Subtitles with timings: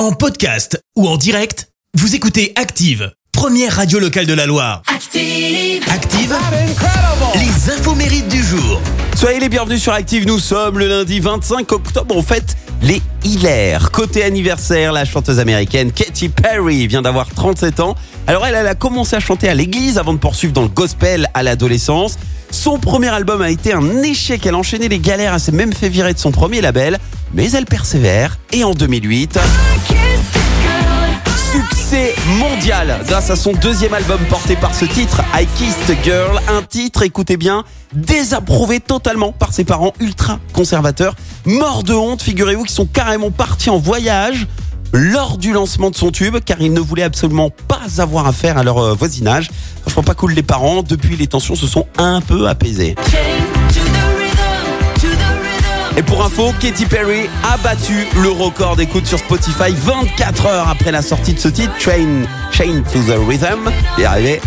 [0.00, 4.80] En podcast ou en direct, vous écoutez Active, première radio locale de la Loire.
[4.86, 5.84] Active.
[5.92, 6.34] Active,
[7.34, 8.80] les infos mérites du jour.
[9.14, 13.90] Soyez les bienvenus sur Active, nous sommes le lundi 25 octobre, on fête les Hilaires.
[13.90, 17.94] Côté anniversaire, la chanteuse américaine Katy Perry vient d'avoir 37 ans.
[18.26, 21.28] Alors elle, elle a commencé à chanter à l'église avant de poursuivre dans le gospel
[21.34, 22.16] à l'adolescence.
[22.50, 25.74] Son premier album a été un échec, elle a enchaîné les galères, elle s'est même
[25.74, 26.98] fait virer de son premier label,
[27.34, 29.38] mais elle persévère et en 2008...
[32.38, 36.62] Mondial grâce à son deuxième album porté par ce titre, I Kissed a Girl, un
[36.62, 41.16] titre, écoutez bien, désapprouvé totalement par ses parents ultra conservateurs,
[41.46, 44.46] morts de honte, figurez-vous, qui sont carrément partis en voyage
[44.92, 48.62] lors du lancement de son tube, car ils ne voulaient absolument pas avoir affaire à
[48.62, 49.50] leur euh, voisinage.
[49.82, 50.84] Franchement, pas cool les parents.
[50.84, 52.94] Depuis, les tensions se sont un peu apaisées.
[56.00, 60.92] Et pour info, Katy Perry a battu le record d'écoute sur Spotify 24 heures après
[60.92, 64.40] la sortie de ce titre, Train, Chain to the Rhythm, et arrivé,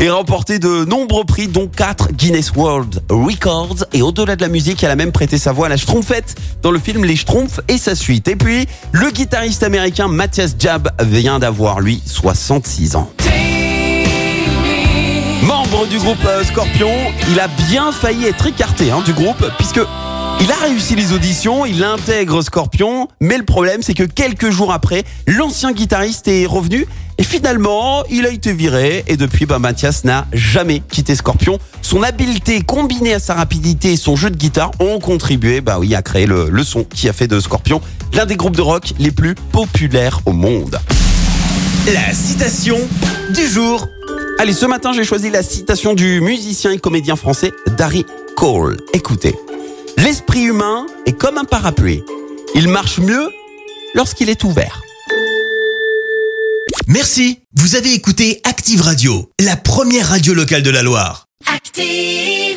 [0.00, 3.84] et remporté de nombreux prix, dont 4 Guinness World Records.
[3.92, 6.72] Et au-delà de la musique, elle a même prêté sa voix à la Schtroumpfette dans
[6.72, 8.26] le film Les Schtroumpfs et sa suite.
[8.26, 13.08] Et puis, le guitariste américain Matthias Jab vient d'avoir, lui, 66 ans.
[15.44, 16.90] Membre du groupe euh, Scorpion,
[17.30, 19.80] il a bien failli être écarté hein, du groupe, puisque
[20.40, 24.72] il a réussi les auditions, il intègre Scorpion, mais le problème c'est que quelques jours
[24.72, 26.86] après, l'ancien guitariste est revenu
[27.18, 31.58] et finalement il a été viré et depuis bah, Mathias n'a jamais quitté Scorpion.
[31.82, 35.94] Son habileté combinée à sa rapidité et son jeu de guitare ont contribué bah oui,
[35.94, 37.80] à créer le, le son qui a fait de Scorpion
[38.12, 40.78] l'un des groupes de rock les plus populaires au monde.
[41.92, 42.78] La citation
[43.34, 43.86] du jour.
[44.38, 48.04] Allez, ce matin j'ai choisi la citation du musicien et comédien français Darry
[48.36, 48.76] Cole.
[48.92, 49.34] Écoutez.
[49.96, 52.02] L'esprit humain est comme un parapluie.
[52.54, 53.30] Il marche mieux
[53.94, 54.82] lorsqu'il est ouvert.
[56.86, 61.26] Merci, vous avez écouté Active Radio, la première radio locale de la Loire.
[61.52, 62.55] Active.